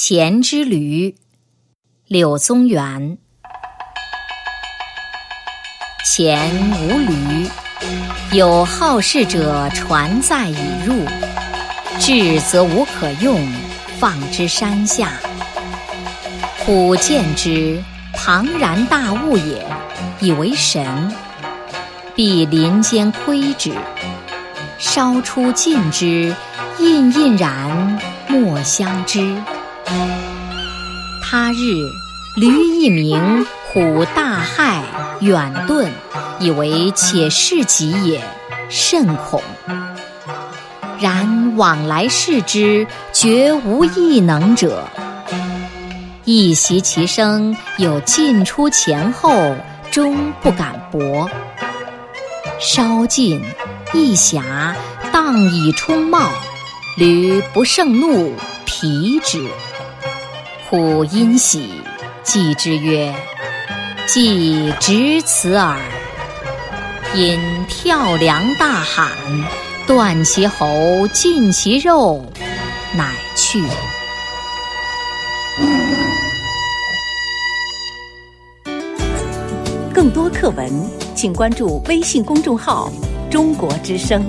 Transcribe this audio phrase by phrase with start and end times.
[0.00, 1.16] 钱之驴，
[2.06, 3.18] 柳宗元。
[6.06, 7.48] 前无驴，
[8.30, 10.56] 有好事者传载已
[10.86, 11.04] 入，
[11.98, 13.44] 至则无可用，
[13.98, 15.10] 放之山下。
[16.60, 17.82] 虎见之，
[18.14, 19.66] 庞然大物也，
[20.20, 21.12] 以为神。
[22.14, 23.72] 必林间窥之，
[24.78, 26.32] 稍出近之，
[26.78, 29.34] 印印然，莫相知。
[31.22, 31.90] 他日，
[32.36, 34.80] 驴一鸣，虎大骇，
[35.20, 35.88] 远遁，
[36.38, 38.22] 以为且是己也，
[38.68, 39.42] 甚恐。
[41.00, 44.84] 然往来视之，绝无异能者。
[46.24, 49.54] 一袭其声，有进出前后，
[49.90, 51.30] 终不敢搏。
[52.58, 53.42] 稍近，
[53.92, 54.74] 一暇，
[55.12, 56.30] 荡以冲帽，
[56.96, 59.42] 驴不胜怒，疲之。
[60.70, 61.70] 虎因喜，
[62.22, 63.10] 继之曰
[64.04, 65.80] ：“既只此耳。”
[67.16, 69.10] 因跳梁大喊，
[69.86, 72.22] 断其喉，尽其肉，
[72.94, 73.64] 乃去。
[79.94, 80.70] 更多课文。
[81.14, 82.92] 请关注微信公众号
[83.28, 84.22] “中国之声”。